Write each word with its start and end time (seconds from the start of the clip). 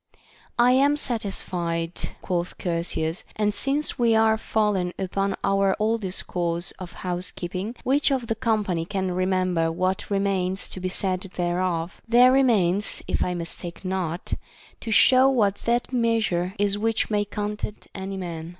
I 0.57 0.71
am 0.71 0.97
satisfied, 0.97 1.93
quoth 2.23 2.57
Chersias, 2.57 3.23
and 3.35 3.53
since 3.53 3.99
we 3.99 4.15
are 4.15 4.35
fall 4.35 4.75
en 4.75 4.93
upon 4.97 5.35
our 5.43 5.75
old 5.77 6.01
discourse 6.01 6.71
of 6.79 6.91
housekeeping, 7.05 7.75
which 7.83 8.09
of 8.09 8.25
the 8.25 8.33
company 8.33 8.83
can 8.83 9.11
remember 9.11 9.71
what 9.71 10.09
remains 10.09 10.69
to 10.69 10.79
be 10.79 10.89
said 10.89 11.21
thereof? 11.35 12.01
There 12.07 12.31
remains, 12.31 13.03
if 13.07 13.23
I 13.23 13.35
mistake 13.35 13.85
not, 13.85 14.33
to 14.79 14.89
show 14.89 15.29
what 15.29 15.57
that 15.65 15.93
meas 15.93 16.31
ure 16.31 16.55
is 16.57 16.79
which 16.79 17.11
may 17.11 17.23
content 17.23 17.85
any 17.93 18.17
man. 18.17 18.49